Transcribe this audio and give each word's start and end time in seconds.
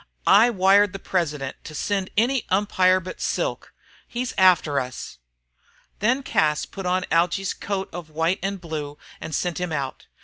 "I 0.25 0.49
wired 0.49 0.93
the 0.93 0.97
president 0.97 1.57
to 1.65 1.75
send 1.75 2.09
any 2.17 2.43
umpire 2.49 2.99
but 2.99 3.21
Silk. 3.21 3.71
He's 4.07 4.33
after 4.35 4.79
us!" 4.79 5.19
Then 5.99 6.23
Cas 6.23 6.65
put 6.65 6.87
on 6.87 7.05
Algy's 7.11 7.53
coat 7.53 7.87
of 7.93 8.09
white 8.09 8.39
and 8.41 8.59
blue 8.59 8.97
and 9.19 9.35
sent 9.35 9.59
him 9.59 9.71
out. 9.71 10.07